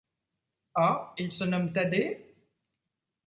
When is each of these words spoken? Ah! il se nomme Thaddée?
Ah! 0.73 1.13
il 1.19 1.31
se 1.31 1.43
nomme 1.43 1.71
Thaddée? 1.71 2.35